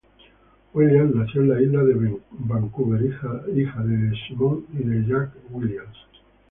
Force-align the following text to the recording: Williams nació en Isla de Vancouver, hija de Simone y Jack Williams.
Williams 0.73 1.13
nació 1.13 1.43
en 1.43 1.61
Isla 1.63 1.83
de 1.83 2.19
Vancouver, 2.31 3.03
hija 3.03 3.83
de 3.83 4.13
Simone 4.27 4.63
y 4.81 5.07
Jack 5.07 5.29
Williams. 5.51 5.95